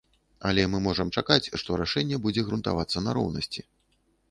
Але 0.51 0.63
мы 0.75 0.79
можам 0.85 1.11
чакаць, 1.21 1.51
што 1.63 1.77
рашэнне 1.83 2.21
будзе 2.25 2.41
грунтавацца 2.49 3.07
на 3.07 3.17
роўнасці. 3.21 3.61